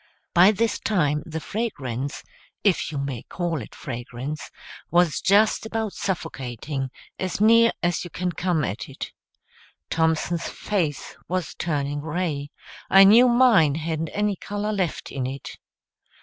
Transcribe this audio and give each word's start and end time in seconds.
By 0.33 0.49
this 0.51 0.79
time 0.79 1.21
the 1.27 1.39
fragrance 1.39 2.23
if 2.63 2.91
you 2.91 2.97
may 2.97 3.21
call 3.21 3.61
it 3.61 3.75
fragrance 3.75 4.49
was 4.89 5.21
just 5.21 5.63
about 5.67 5.93
suffocating, 5.93 6.89
as 7.19 7.39
near 7.39 7.71
as 7.83 8.03
you 8.03 8.09
can 8.09 8.31
come 8.31 8.63
at 8.65 8.89
it. 8.89 9.11
Thompson's 9.91 10.47
face 10.49 11.15
was 11.27 11.53
turning 11.53 11.99
gray; 11.99 12.49
I 12.89 13.03
knew 13.03 13.27
mine 13.29 13.75
hadn't 13.75 14.09
any 14.09 14.35
color 14.35 14.71
left 14.73 15.11
in 15.11 15.27
it. 15.27 15.59